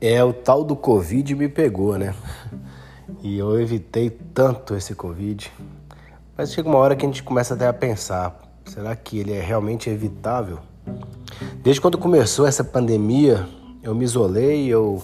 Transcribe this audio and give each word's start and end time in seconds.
É, 0.00 0.22
o 0.22 0.32
tal 0.32 0.62
do 0.62 0.76
Covid 0.76 1.34
me 1.34 1.48
pegou, 1.48 1.96
né? 1.96 2.14
E 3.22 3.38
eu 3.38 3.58
evitei 3.60 4.10
tanto 4.10 4.74
esse 4.74 4.94
Covid. 4.94 5.50
Mas 6.36 6.52
chega 6.52 6.68
uma 6.68 6.78
hora 6.78 6.94
que 6.94 7.04
a 7.04 7.08
gente 7.08 7.22
começa 7.22 7.54
até 7.54 7.66
a 7.66 7.72
pensar: 7.72 8.38
será 8.64 8.94
que 8.94 9.18
ele 9.18 9.32
é 9.32 9.40
realmente 9.40 9.88
evitável? 9.88 10.58
Desde 11.62 11.80
quando 11.80 11.96
começou 11.96 12.46
essa 12.46 12.62
pandemia, 12.62 13.48
eu 13.82 13.94
me 13.94 14.04
isolei, 14.04 14.66
eu 14.68 15.02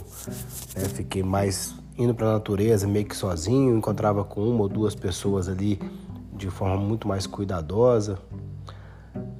né, 0.77 0.85
fiquei 0.89 1.23
mais 1.23 1.75
indo 1.97 2.15
para 2.15 2.29
a 2.29 2.33
natureza, 2.35 2.87
meio 2.87 3.07
que 3.07 3.17
sozinho, 3.17 3.77
encontrava 3.77 4.25
com 4.25 4.43
uma 4.43 4.63
ou 4.63 4.69
duas 4.69 4.95
pessoas 4.95 5.49
ali 5.49 5.81
de 6.35 6.51
forma 6.51 6.77
muito 6.77 7.09
mais 7.09 7.27
cuidadosa. 7.27 8.19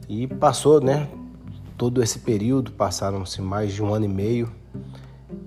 E 0.09 0.27
passou, 0.27 0.81
né? 0.81 1.09
Todo 1.77 2.03
esse 2.03 2.21
período, 2.21 2.73
passaram-se 2.73 3.41
mais 3.43 3.73
de 3.73 3.83
um 3.83 3.93
ano 3.93 4.05
e 4.05 4.09
meio. 4.09 4.53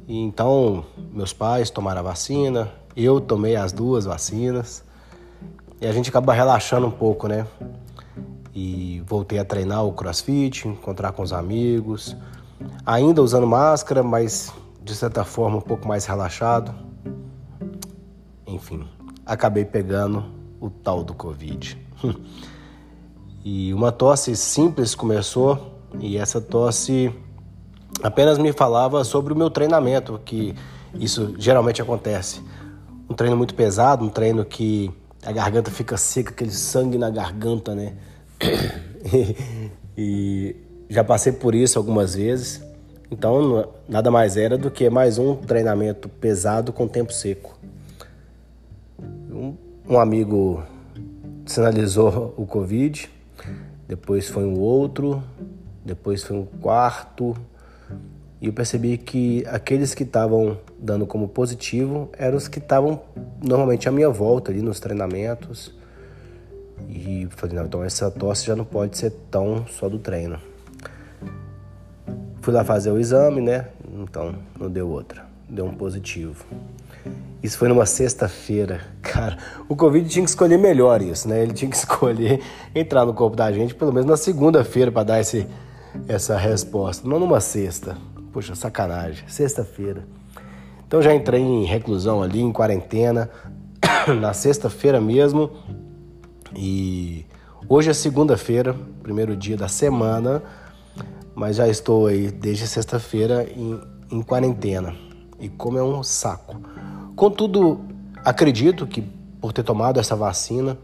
E 0.07 0.17
então, 0.17 0.85
meus 1.12 1.34
pais 1.34 1.70
tomaram 1.70 1.99
a 1.99 2.03
vacina, 2.03 2.71
eu 2.95 3.20
tomei 3.20 3.55
as 3.55 3.71
duas 3.71 4.05
vacinas. 4.05 4.84
E 5.81 5.85
a 5.85 5.91
gente 5.91 6.09
acaba 6.09 6.34
relaxando 6.34 6.88
um 6.88 6.91
pouco, 6.91 7.27
né? 7.27 7.45
E 8.53 9.03
voltei 9.05 9.38
a 9.39 9.45
treinar 9.45 9.85
o 9.85 9.91
crossfit, 9.91 10.67
encontrar 10.67 11.11
com 11.11 11.21
os 11.21 11.34
amigos, 11.34 12.16
ainda 12.85 13.21
usando 13.21 13.45
máscara, 13.45 14.02
mas 14.02 14.53
de 14.81 14.95
certa 14.95 15.25
forma 15.25 15.58
um 15.58 15.61
pouco 15.61 15.88
mais 15.88 16.05
relaxado. 16.05 16.73
Enfim, 18.47 18.88
acabei 19.25 19.66
pegando 19.66 20.23
o 20.61 20.70
tal 20.70 21.03
do 21.03 21.13
Covid. 21.13 21.77
e 23.44 23.73
uma 23.73 23.91
tosse 23.91 24.36
simples 24.36 24.95
começou, 24.95 25.81
e 25.99 26.17
essa 26.17 26.39
tosse 26.39 27.13
apenas 28.01 28.38
me 28.38 28.51
falava 28.51 29.03
sobre 29.03 29.33
o 29.33 29.35
meu 29.35 29.49
treinamento, 29.49 30.19
que 30.23 30.55
isso 30.93 31.33
geralmente 31.38 31.81
acontece. 31.81 32.41
Um 33.09 33.13
treino 33.13 33.38
muito 33.38 33.53
pesado, 33.53 34.03
um 34.05 34.09
treino 34.09 34.43
que 34.43 34.91
a 35.25 35.31
garganta 35.31 35.71
fica 35.71 35.97
seca, 35.97 36.31
aquele 36.31 36.51
sangue 36.51 36.97
na 36.97 37.09
garganta, 37.09 37.73
né? 37.73 37.93
e 39.97 40.55
já 40.89 41.03
passei 41.03 41.31
por 41.31 41.55
isso 41.55 41.77
algumas 41.77 42.16
vezes. 42.16 42.61
Então, 43.09 43.69
nada 43.88 44.09
mais 44.09 44.35
era 44.35 44.57
do 44.57 44.71
que 44.71 44.89
mais 44.89 45.17
um 45.17 45.35
treinamento 45.35 46.09
pesado 46.09 46.73
com 46.73 46.88
tempo 46.88 47.13
seco. 47.13 47.57
Um, 49.31 49.55
um 49.88 49.99
amigo 49.99 50.63
sinalizou 51.45 52.33
o 52.35 52.45
Covid, 52.45 53.09
depois 53.88 54.27
foi 54.27 54.43
um 54.43 54.59
outro, 54.59 55.21
depois 55.83 56.23
foi 56.23 56.38
um 56.38 56.45
quarto, 56.45 57.35
e 58.45 58.47
eu 58.47 58.53
percebi 58.53 58.95
que 58.95 59.43
aqueles 59.47 59.95
que 59.95 60.03
estavam 60.03 60.59
dando 60.77 61.07
como 61.07 61.27
positivo 61.27 62.11
eram 62.15 62.38
os 62.38 62.47
que 62.47 62.59
estavam 62.59 63.01
normalmente 63.43 63.89
à 63.89 63.91
minha 63.91 64.07
volta 64.07 64.51
ali 64.51 64.61
nos 64.61 64.79
treinamentos. 64.79 65.73
E 66.88 67.27
falei, 67.31 67.55
não, 67.55 67.66
então 67.66 67.83
essa 67.83 68.11
tosse 68.11 68.45
já 68.45 68.55
não 68.55 68.63
pode 68.63 68.99
ser 68.99 69.09
tão 69.31 69.66
só 69.66 69.89
do 69.89 69.97
treino. 69.97 70.38
Fui 72.39 72.53
lá 72.53 72.63
fazer 72.63 72.91
o 72.91 72.99
exame, 72.99 73.41
né? 73.41 73.66
Então 73.91 74.35
não 74.59 74.69
deu 74.69 74.89
outra, 74.89 75.25
deu 75.49 75.66
um 75.66 75.73
positivo. 75.73 76.45
Isso 77.41 77.57
foi 77.57 77.67
numa 77.67 77.88
sexta-feira. 77.88 78.79
Cara, 79.01 79.39
o 79.67 79.75
Covid 79.75 80.07
tinha 80.07 80.23
que 80.23 80.29
escolher 80.29 80.59
melhor 80.59 81.01
isso, 81.01 81.27
né? 81.27 81.41
Ele 81.41 81.53
tinha 81.53 81.71
que 81.71 81.77
escolher 81.77 82.43
entrar 82.75 83.07
no 83.07 83.13
corpo 83.16 83.35
da 83.35 83.51
gente 83.51 83.73
pelo 83.73 83.91
menos 83.91 84.07
na 84.07 84.16
segunda-feira 84.16 84.91
para 84.91 85.03
dar 85.03 85.19
esse, 85.19 85.47
essa 86.07 86.38
resposta, 86.38 87.09
não 87.09 87.19
numa 87.19 87.41
sexta. 87.41 87.97
Poxa, 88.36 88.53
sacanagem. 88.53 89.23
Sexta-feira. 89.30 90.05
Então 90.85 91.01
já 91.01 91.16
entrei 91.16 91.40
em 91.40 91.63
reclusão 91.63 92.22
ali, 92.22 92.41
em 92.41 92.51
quarentena, 92.51 93.29
na 94.19 94.34
sexta-feira 94.34 95.00
mesmo. 95.00 95.51
E 96.53 97.25
hoje 97.69 97.91
é 97.91 97.94
segunda-feira, 97.94 98.75
primeiro 99.01 99.38
dia 99.38 99.56
da 99.56 99.69
semana, 99.69 100.44
mas 101.34 101.56
já 101.56 101.69
estou 101.69 102.07
aí 102.07 102.29
desde 102.29 102.68
sexta-feira 102.68 103.47
em, 103.56 103.79
em 104.12 104.22
quarentena. 104.22 104.94
E 105.40 105.47
como 105.47 105.78
é 105.78 105.84
um 105.84 106.03
saco. 106.03 106.59
Contudo, 107.16 107.85
acredito 108.17 108.85
que 108.85 109.02
por 109.40 109.53
ter 109.53 109.63
tomado 109.63 109.97
essa 109.97 110.13
vacina, 110.13 110.78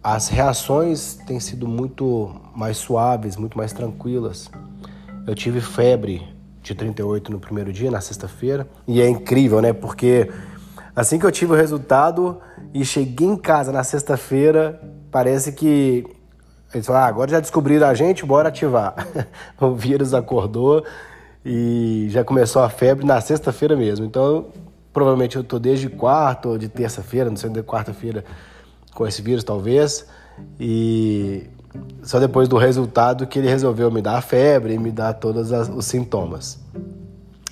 as 0.00 0.28
reações 0.28 1.14
têm 1.14 1.40
sido 1.40 1.66
muito 1.66 2.32
mais 2.54 2.76
suaves, 2.76 3.36
muito 3.36 3.58
mais 3.58 3.72
tranquilas. 3.72 4.48
Eu 5.28 5.34
tive 5.34 5.60
febre 5.60 6.26
de 6.62 6.74
38 6.74 7.30
no 7.30 7.38
primeiro 7.38 7.72
dia, 7.72 7.90
na 7.90 8.00
sexta-feira, 8.00 8.66
e 8.86 9.00
é 9.00 9.08
incrível, 9.08 9.60
né? 9.60 9.72
Porque 9.72 10.28
assim 10.96 11.18
que 11.18 11.26
eu 11.26 11.30
tive 11.30 11.52
o 11.52 11.54
resultado 11.54 12.40
e 12.74 12.84
cheguei 12.84 13.28
em 13.28 13.36
casa 13.36 13.70
na 13.70 13.84
sexta-feira, 13.84 14.80
parece 15.10 15.52
que 15.52 16.04
eles 16.74 16.86
falaram, 16.86 17.06
ah, 17.06 17.08
agora 17.08 17.30
já 17.30 17.40
descobriram 17.40 17.86
a 17.86 17.94
gente, 17.94 18.24
bora 18.24 18.48
ativar. 18.48 18.94
o 19.60 19.74
vírus 19.74 20.14
acordou 20.14 20.84
e 21.44 22.08
já 22.10 22.24
começou 22.24 22.62
a 22.62 22.68
febre 22.68 23.06
na 23.06 23.20
sexta-feira 23.20 23.76
mesmo. 23.76 24.04
Então, 24.04 24.46
Provavelmente 24.98 25.36
eu 25.36 25.44
tô 25.44 25.60
desde 25.60 25.88
quarta 25.88 26.48
ou 26.48 26.58
de 26.58 26.68
terça-feira, 26.68 27.30
não 27.30 27.36
sei 27.36 27.50
de 27.50 27.62
quarta-feira 27.62 28.24
com 28.94 29.06
esse 29.06 29.22
vírus 29.22 29.44
talvez. 29.44 30.06
E 30.58 31.46
só 32.02 32.18
depois 32.18 32.48
do 32.48 32.56
resultado 32.56 33.26
que 33.26 33.38
ele 33.38 33.48
resolveu 33.48 33.90
me 33.90 34.00
dar 34.00 34.18
a 34.18 34.20
febre 34.20 34.74
e 34.74 34.78
me 34.78 34.90
dar 34.90 35.14
todos 35.14 35.50
os 35.50 35.84
sintomas. 35.84 36.58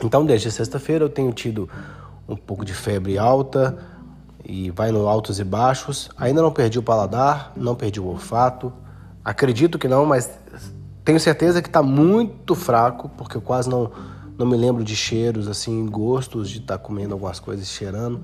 Então, 0.03 0.25
desde 0.25 0.51
sexta-feira 0.51 1.05
eu 1.05 1.09
tenho 1.09 1.33
tido 1.33 1.69
um 2.29 2.37
pouco 2.37 2.65
de 2.65 2.75
febre 2.75 3.19
alta 3.19 3.77
e 4.45 4.71
vai 4.71 4.91
no 4.91 5.07
altos 5.07 5.39
e 5.39 5.45
baixos. 5.45 6.11
Ainda 6.17 6.43
não 6.43 6.53
perdi 6.53 6.79
o 6.79 6.83
paladar, 6.83 7.53
não 7.57 7.75
perdi 7.75 8.01
o 8.01 8.07
olfato. 8.07 8.73
Acredito 9.25 9.79
que 9.79 9.89
não, 9.89 10.07
mas 10.07 10.31
tenho 11.05 11.19
certeza 11.21 11.61
que 11.63 11.69
está 11.69 11.83
muito 11.83 12.55
fraco, 12.55 13.11
porque 13.17 13.37
eu 13.37 13.41
quase 13.41 13.69
não 13.69 13.91
não 14.39 14.47
me 14.47 14.57
lembro 14.57 14.85
de 14.85 14.95
cheiros, 14.95 15.49
assim, 15.49 15.87
gostos 15.87 16.51
de 16.51 16.59
estar 16.59 16.77
tá 16.77 16.83
comendo 16.83 17.15
algumas 17.15 17.41
coisas 17.41 17.67
cheirando. 17.69 18.21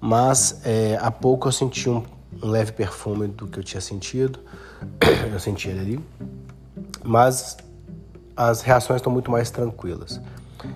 Mas 0.00 0.60
é, 0.64 0.98
há 1.00 1.10
pouco 1.10 1.46
eu 1.46 1.52
senti 1.52 1.88
um, 1.88 2.02
um, 2.42 2.48
leve 2.48 2.72
perfume 2.72 3.28
do 3.28 3.46
que 3.46 3.58
eu 3.58 3.64
tinha 3.64 3.80
sentido. 3.80 4.38
eu 5.32 5.40
senti 5.40 5.68
ele 5.68 5.80
ali. 5.80 6.00
Mas 7.04 7.56
as 8.36 8.62
reações 8.62 8.98
estão 8.98 9.12
muito 9.12 9.30
mais 9.30 9.50
tranquilas. 9.50 10.20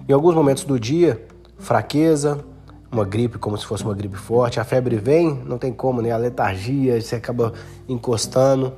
Em 0.08 0.12
alguns 0.12 0.34
momentos 0.34 0.64
do 0.64 0.78
dia, 0.80 1.24
fraqueza, 1.58 2.44
uma 2.90 3.04
gripe 3.04 3.38
como 3.38 3.56
se 3.56 3.64
fosse 3.64 3.84
uma 3.84 3.94
gripe 3.94 4.16
forte, 4.16 4.58
a 4.58 4.64
febre 4.64 4.96
vem, 4.96 5.42
não 5.44 5.58
tem 5.58 5.72
como, 5.72 6.02
né? 6.02 6.10
A 6.10 6.16
letargia, 6.16 7.00
você 7.00 7.16
acaba 7.16 7.52
encostando 7.88 8.72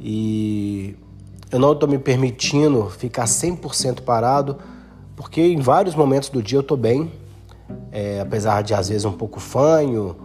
e 0.00 0.96
eu 1.50 1.58
não 1.58 1.72
estou 1.72 1.88
me 1.88 1.98
permitindo 1.98 2.90
ficar 2.90 3.24
100% 3.24 4.02
parado 4.02 4.58
porque 5.16 5.40
em 5.40 5.60
vários 5.60 5.94
momentos 5.94 6.28
do 6.28 6.42
dia 6.42 6.58
eu 6.58 6.62
tô 6.62 6.76
bem, 6.76 7.12
é, 7.92 8.20
apesar 8.20 8.62
de 8.62 8.74
às 8.74 8.88
vezes 8.88 9.04
um 9.04 9.12
pouco 9.12 9.38
fanho, 9.38 10.16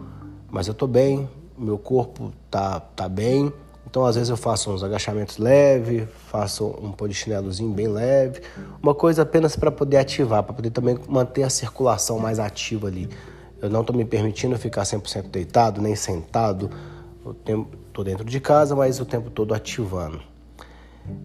mas 0.49 0.67
eu 0.67 0.73
tô 0.73 0.87
bem, 0.87 1.29
meu 1.59 1.77
corpo 1.77 2.31
tá, 2.49 2.79
tá 2.79 3.09
bem. 3.09 3.51
Então 3.85 4.05
às 4.05 4.15
vezes 4.15 4.29
eu 4.29 4.37
faço 4.37 4.71
uns 4.71 4.83
agachamentos 4.83 5.37
leves, 5.37 6.07
faço 6.27 6.67
um 6.81 6.91
polichinelozinho 6.91 7.71
bem 7.71 7.87
leve, 7.87 8.41
uma 8.81 8.93
coisa 8.93 9.23
apenas 9.23 9.55
para 9.55 9.71
poder 9.71 9.97
ativar, 9.97 10.43
para 10.43 10.53
poder 10.53 10.69
também 10.69 10.97
manter 11.07 11.43
a 11.43 11.49
circulação 11.49 12.19
mais 12.19 12.39
ativa 12.39 12.87
ali. 12.87 13.09
Eu 13.61 13.69
não 13.69 13.81
estou 13.81 13.95
me 13.95 14.05
permitindo 14.05 14.57
ficar 14.57 14.83
100% 14.83 15.29
deitado, 15.29 15.81
nem 15.81 15.95
sentado. 15.95 16.69
Estou 17.87 18.05
dentro 18.05 18.23
de 18.23 18.39
casa, 18.39 18.75
mas 18.75 18.99
o 18.99 19.05
tempo 19.05 19.29
todo 19.29 19.53
ativando. 19.53 20.21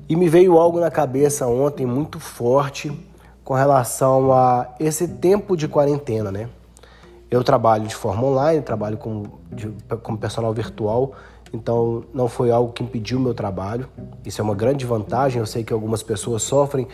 E 0.09 0.17
me 0.17 0.29
veio 0.29 0.59
algo 0.59 0.81
na 0.81 0.91
cabeça 0.91 1.47
ontem 1.47 1.87
muito 1.87 2.19
forte 2.19 2.91
com 3.45 3.55
relação 3.55 4.33
a 4.33 4.75
esse 4.81 5.07
tempo 5.07 5.57
de 5.57 5.69
quarentena, 5.69 6.33
né? 6.33 6.49
Eu 7.31 7.43
trabalho 7.43 7.87
de 7.87 7.95
forma 7.95 8.25
online, 8.25 8.63
trabalho 8.63 8.97
com, 8.97 9.25
de, 9.51 9.73
como 10.03 10.17
personal 10.17 10.53
virtual, 10.53 11.13
então 11.53 12.05
não 12.13 12.29
foi 12.29 12.51
algo 12.51 12.73
que 12.73 12.83
impediu 12.83 13.19
o 13.19 13.21
meu 13.21 13.35
trabalho. 13.35 13.89
Isso 14.25 14.41
é 14.41 14.45
uma 14.45 14.55
grande 14.55 14.85
vantagem. 14.85 15.39
Eu 15.39 15.47
sei 15.47 15.65
que 15.65 15.73
algumas 15.73 16.03
pessoas 16.03 16.43
sofrem 16.43 16.87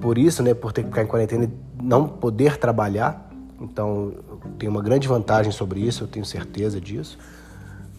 por 0.00 0.18
isso, 0.18 0.42
né? 0.42 0.54
Por 0.54 0.72
ter 0.72 0.82
que 0.82 0.88
ficar 0.88 1.02
em 1.02 1.06
quarentena 1.06 1.44
e 1.44 1.82
não 1.82 2.06
poder 2.06 2.56
trabalhar. 2.56 3.30
Então 3.60 4.12
tem 4.58 4.68
uma 4.68 4.82
grande 4.82 5.08
vantagem 5.08 5.52
sobre 5.52 5.80
isso, 5.80 6.04
eu 6.04 6.08
tenho 6.08 6.24
certeza 6.24 6.80
disso. 6.80 7.18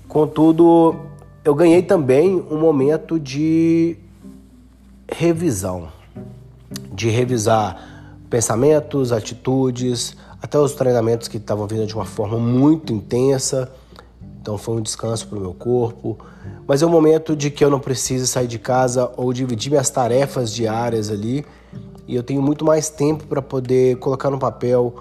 Contudo, 0.08 0.96
eu 1.44 1.56
ganhei 1.56 1.82
também 1.82 2.46
um 2.50 2.60
momento 2.60 3.20
de 3.20 3.98
revisão 5.10 5.90
de 6.94 7.10
revisar 7.10 7.78
pensamentos, 8.30 9.12
atitudes, 9.12 10.16
até 10.46 10.60
os 10.60 10.74
treinamentos 10.74 11.28
que 11.28 11.38
estavam 11.38 11.66
vindo 11.66 11.88
de 11.88 11.96
uma 11.96 12.06
forma 12.06 12.38
muito 12.38 12.94
intensa. 12.94 13.72
Então 14.40 14.60
foi 14.60 14.76
um 14.76 14.82
descanso 14.82 15.28
para 15.28 15.40
o 15.40 15.42
meu 15.42 15.56
corpo. 15.56 16.20
Mas 16.68 16.84
é 16.84 16.86
um 16.86 16.90
momento 16.90 17.36
de 17.36 17.50
que 17.50 17.66
eu 17.66 17.70
não 17.70 17.80
preciso 17.80 18.28
sair 18.28 18.48
de 18.48 18.60
casa 18.60 19.12
ou 19.18 19.34
dividir 19.34 19.72
minhas 19.72 19.90
tarefas 19.90 20.54
diárias 20.54 21.10
ali 21.10 21.44
e 22.08 22.16
eu 22.16 22.22
tenho 22.22 22.44
muito 22.44 22.64
mais 22.64 22.90
tempo 22.90 23.26
para 23.26 23.42
poder 23.42 23.98
colocar 23.98 24.30
no 24.30 24.38
papel 24.38 24.96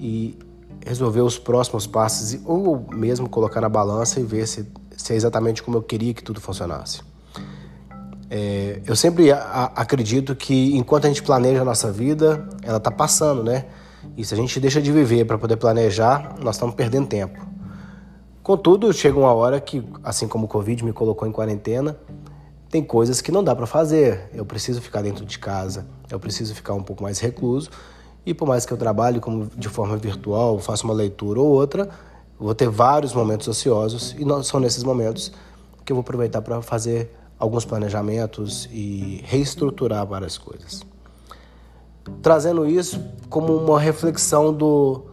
e 0.00 0.36
resolver 0.84 1.20
os 1.20 1.38
próximos 1.38 1.86
passos 1.86 2.40
ou 2.44 2.84
mesmo 2.90 3.28
colocar 3.28 3.60
na 3.60 3.68
balança 3.68 4.18
e 4.18 4.24
ver 4.24 4.48
se, 4.48 4.66
se 4.96 5.12
é 5.12 5.16
exatamente 5.16 5.62
como 5.62 5.76
eu 5.76 5.82
queria 5.82 6.12
que 6.12 6.24
tudo 6.24 6.40
funcionasse. 6.40 7.02
É, 8.28 8.82
eu 8.84 8.96
sempre 8.96 9.30
a, 9.30 9.70
acredito 9.76 10.34
que 10.34 10.76
enquanto 10.76 11.04
a 11.04 11.08
gente 11.08 11.22
planeja 11.22 11.62
a 11.62 11.64
nossa 11.64 11.92
vida, 11.92 12.48
ela 12.64 12.78
está 12.78 12.90
passando, 12.90 13.44
né? 13.44 13.64
E 14.16 14.24
se 14.24 14.34
a 14.34 14.36
gente 14.36 14.58
deixa 14.60 14.80
de 14.80 14.90
viver 14.90 15.24
para 15.24 15.38
poder 15.38 15.56
planejar, 15.56 16.36
nós 16.40 16.56
estamos 16.56 16.74
perdendo 16.74 17.06
tempo. 17.06 17.46
Contudo, 18.42 18.92
chega 18.92 19.18
uma 19.18 19.32
hora 19.32 19.60
que, 19.60 19.84
assim 20.02 20.26
como 20.26 20.46
o 20.46 20.48
Covid 20.48 20.84
me 20.84 20.92
colocou 20.92 21.28
em 21.28 21.32
quarentena, 21.32 21.98
tem 22.70 22.82
coisas 22.82 23.20
que 23.20 23.30
não 23.30 23.42
dá 23.44 23.54
para 23.54 23.66
fazer. 23.66 24.30
Eu 24.32 24.44
preciso 24.44 24.80
ficar 24.80 25.02
dentro 25.02 25.24
de 25.24 25.38
casa, 25.38 25.86
eu 26.10 26.18
preciso 26.18 26.54
ficar 26.54 26.74
um 26.74 26.82
pouco 26.82 27.02
mais 27.02 27.18
recluso. 27.18 27.70
E 28.24 28.34
por 28.34 28.46
mais 28.46 28.66
que 28.66 28.72
eu 28.72 28.76
trabalhe 28.76 29.20
como 29.20 29.50
de 29.56 29.68
forma 29.68 29.96
virtual, 29.96 30.58
faça 30.58 30.84
uma 30.84 30.94
leitura 30.94 31.40
ou 31.40 31.48
outra, 31.48 31.88
vou 32.38 32.54
ter 32.54 32.68
vários 32.68 33.12
momentos 33.12 33.48
ociosos 33.48 34.14
e 34.18 34.24
não 34.24 34.42
são 34.42 34.60
nesses 34.60 34.84
momentos 34.84 35.32
que 35.84 35.92
eu 35.92 35.96
vou 35.96 36.02
aproveitar 36.02 36.42
para 36.42 36.60
fazer 36.60 37.10
alguns 37.38 37.64
planejamentos 37.64 38.68
e 38.72 39.22
reestruturar 39.24 40.06
várias 40.06 40.36
coisas. 40.36 40.82
Trazendo 42.22 42.66
isso 42.66 43.02
como 43.28 43.56
uma 43.56 43.78
reflexão 43.78 44.52
do, 44.52 45.06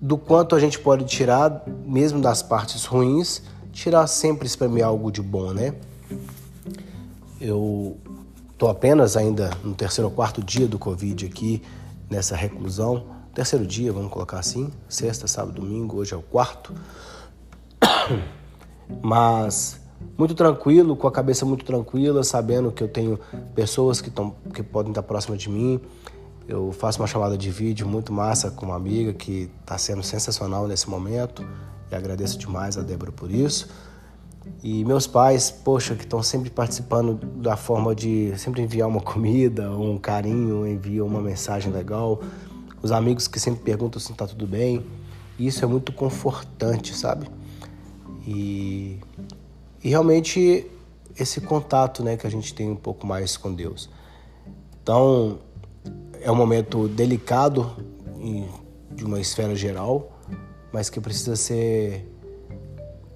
do 0.00 0.16
quanto 0.18 0.54
a 0.54 0.60
gente 0.60 0.78
pode 0.78 1.04
tirar, 1.04 1.64
mesmo 1.84 2.20
das 2.20 2.42
partes 2.42 2.84
ruins, 2.84 3.42
tirar 3.72 4.06
sempre 4.06 4.48
mim 4.68 4.80
algo 4.80 5.10
de 5.10 5.22
bom, 5.22 5.52
né? 5.52 5.74
Eu 7.40 7.96
estou 8.52 8.68
apenas 8.68 9.16
ainda 9.16 9.50
no 9.62 9.74
terceiro 9.74 10.08
ou 10.08 10.14
quarto 10.14 10.42
dia 10.42 10.66
do 10.66 10.78
Covid 10.78 11.26
aqui, 11.26 11.62
nessa 12.08 12.36
reclusão. 12.36 13.06
Terceiro 13.34 13.66
dia, 13.66 13.92
vamos 13.92 14.12
colocar 14.12 14.38
assim, 14.38 14.72
sexta, 14.88 15.26
sábado, 15.26 15.60
domingo, 15.60 15.96
hoje 15.96 16.14
é 16.14 16.16
o 16.16 16.22
quarto. 16.22 16.72
Mas 19.02 19.80
muito 20.16 20.34
tranquilo, 20.34 20.96
com 20.96 21.06
a 21.06 21.12
cabeça 21.12 21.44
muito 21.44 21.64
tranquila, 21.64 22.22
sabendo 22.22 22.70
que 22.70 22.82
eu 22.82 22.88
tenho 22.88 23.18
pessoas 23.54 24.00
que, 24.00 24.10
tão, 24.10 24.34
que 24.52 24.62
podem 24.62 24.90
estar 24.90 25.02
próximas 25.02 25.40
de 25.40 25.50
mim. 25.50 25.80
Eu 26.46 26.72
faço 26.72 27.00
uma 27.00 27.06
chamada 27.06 27.38
de 27.38 27.50
vídeo 27.50 27.88
muito 27.88 28.12
massa 28.12 28.50
com 28.50 28.66
uma 28.66 28.76
amiga 28.76 29.12
que 29.14 29.50
está 29.60 29.78
sendo 29.78 30.02
sensacional 30.02 30.68
nesse 30.68 30.88
momento 30.88 31.46
e 31.90 31.94
agradeço 31.94 32.38
demais 32.38 32.76
a 32.76 32.82
Débora 32.82 33.10
por 33.10 33.30
isso. 33.30 33.68
E 34.62 34.84
meus 34.84 35.06
pais, 35.06 35.50
poxa, 35.50 35.94
que 35.94 36.04
estão 36.04 36.22
sempre 36.22 36.50
participando 36.50 37.14
da 37.40 37.56
forma 37.56 37.94
de 37.94 38.36
sempre 38.36 38.62
enviar 38.62 38.88
uma 38.88 39.00
comida, 39.02 39.70
um 39.70 39.98
carinho, 39.98 40.66
enviam 40.66 41.06
uma 41.06 41.20
mensagem 41.20 41.72
legal. 41.72 42.20
Os 42.82 42.92
amigos 42.92 43.26
que 43.26 43.40
sempre 43.40 43.62
perguntam 43.62 44.00
se 44.00 44.12
está 44.12 44.26
tudo 44.26 44.46
bem. 44.46 44.84
Isso 45.38 45.64
é 45.64 45.66
muito 45.66 45.92
confortante, 45.92 46.94
sabe? 46.94 47.26
E 48.26 48.98
e 49.84 49.90
realmente 49.90 50.66
esse 51.14 51.42
contato 51.42 52.02
né, 52.02 52.16
que 52.16 52.26
a 52.26 52.30
gente 52.30 52.54
tem 52.54 52.70
um 52.70 52.74
pouco 52.76 53.06
mais 53.06 53.36
com 53.36 53.52
Deus. 53.52 53.90
Então, 54.82 55.38
é 56.22 56.32
um 56.32 56.34
momento 56.34 56.88
delicado 56.88 57.76
de 58.90 59.04
uma 59.04 59.20
esfera 59.20 59.54
geral, 59.54 60.18
mas 60.72 60.88
que 60.88 60.98
precisa 60.98 61.36
ser 61.36 62.10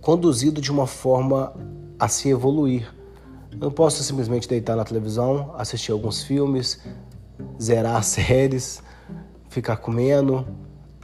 conduzido 0.03 0.61
de 0.61 0.71
uma 0.71 0.87
forma 0.87 1.55
a 1.99 2.07
se 2.07 2.29
evoluir. 2.29 2.95
Eu 3.51 3.59
não 3.59 3.71
posso 3.71 4.05
simplesmente 4.05 4.47
deitar 4.47 4.77
na 4.77 4.85
televisão, 4.85 5.55
assistir 5.57 5.91
alguns 5.91 6.23
filmes, 6.23 6.81
zerar 7.61 8.05
séries, 8.05 8.83
ficar 9.49 9.79
comendo 9.79 10.47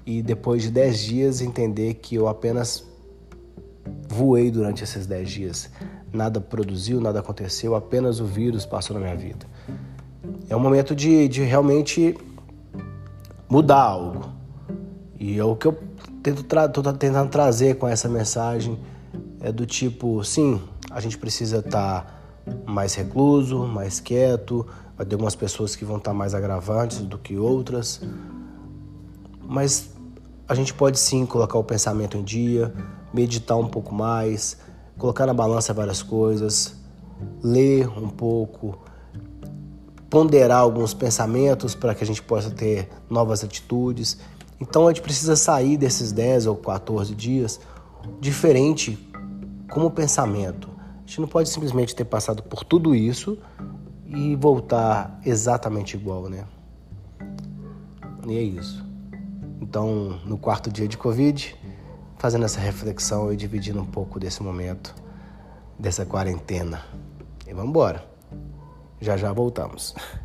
e 0.05 0.23
depois 0.23 0.63
de 0.63 0.71
10 0.71 0.99
dias 1.01 1.41
entender 1.41 1.95
que 1.95 2.17
eu 2.17 2.29
apenas 2.29 2.87
voei 4.09 4.51
durante 4.51 4.85
esses 4.85 5.07
10 5.07 5.31
dias. 5.31 5.71
Nada 6.13 6.41
produziu, 6.41 7.01
nada 7.01 7.21
aconteceu, 7.21 7.75
apenas 7.75 8.21
o 8.21 8.25
vírus 8.25 8.65
passou 8.65 8.95
na 8.95 9.01
minha 9.01 9.17
vida. 9.17 9.47
É 10.49 10.57
um 10.57 10.61
momento 10.61 10.95
de, 10.95 11.29
de 11.29 11.43
realmente 11.43 12.17
mudar 13.49 13.83
algo. 13.83 14.29
E 15.19 15.39
é 15.39 15.45
o 15.45 15.57
que 15.57 15.67
eu 15.67 15.79
tento 16.23 16.43
tra 16.43 16.69
tentando 16.69 17.29
trazer 17.29 17.77
com 17.77 17.87
essa 17.87 18.09
mensagem 18.09 18.79
é 19.41 19.53
do 19.53 19.67
tipo, 19.67 20.25
sim, 20.25 20.61
a 20.91 21.01
gente 21.01 21.19
precisa 21.19 21.59
estar 21.59 22.03
tá 22.03 22.63
mais 22.67 22.95
recluso, 22.95 23.67
mais 23.67 24.01
quieto, 24.01 24.67
vai 24.97 25.05
ter 25.05 25.15
algumas 25.15 25.35
pessoas 25.35 25.77
que 25.77 25.85
vão 25.85 25.99
estar 25.99 26.13
tá 26.13 26.17
mais 26.17 26.35
agravantes 26.35 27.01
do 27.01 27.19
que 27.19 27.37
outras, 27.37 28.01
mas 29.47 29.91
a 30.49 30.55
gente 30.55 30.73
pode 30.73 30.99
sim 30.99 31.27
colocar 31.27 31.59
o 31.59 31.65
pensamento 31.65 32.17
em 32.17 32.23
dia, 32.23 32.73
meditar 33.15 33.57
um 33.57 33.69
pouco 33.69 33.95
mais, 33.95 34.59
colocar 34.99 35.25
na 35.25 35.33
balança 35.33 35.73
várias 35.73 36.03
coisas, 36.03 36.75
ler 37.41 37.89
um 37.89 38.09
pouco, 38.09 38.77
ponderar 40.11 40.59
alguns 40.59 40.93
pensamentos 40.93 41.75
para 41.75 41.95
que 41.95 42.03
a 42.03 42.07
gente 42.07 42.21
possa 42.21 42.51
ter 42.51 42.89
novas 43.09 43.45
atitudes. 43.45 44.19
Então 44.61 44.87
a 44.87 44.93
gente 44.93 45.03
precisa 45.03 45.37
sair 45.37 45.77
desses 45.77 46.11
10 46.11 46.47
ou 46.47 46.57
14 46.57 47.15
dias 47.15 47.61
diferente 48.21 48.99
como 49.71 49.91
pensamento. 49.91 50.69
A 50.97 51.07
gente 51.07 51.21
não 51.21 51.29
pode 51.29 51.49
simplesmente 51.49 51.95
ter 51.95 52.05
passado 52.05 52.43
por 52.43 52.65
tudo 52.65 52.95
isso 52.95 53.39
e 54.07 54.35
voltar 54.37 55.21
exatamente 55.25 55.97
igual, 55.97 56.29
né? 56.29 56.45
E 58.27 58.37
é 58.37 58.43
isso. 58.43 58.85
Então, 59.61 60.19
no 60.25 60.39
quarto 60.39 60.71
dia 60.71 60.89
de 60.89 60.97
Covid, 60.97 61.57
fazendo 62.19 62.45
essa 62.45 62.61
reflexão 62.61 63.33
e 63.33 63.37
dividindo 63.37 63.81
um 63.81 63.87
pouco 63.87 64.19
desse 64.19 64.43
momento, 64.43 64.95
dessa 65.79 66.07
quarentena. 66.07 66.83
E 67.47 67.53
vamos 67.53 67.71
embora. 67.71 68.05
Já 69.01 69.17
já 69.17 69.33
voltamos. 69.33 69.95